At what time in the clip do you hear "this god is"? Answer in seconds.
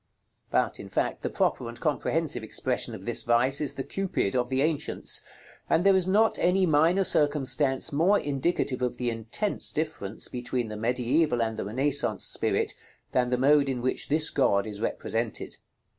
14.09-14.81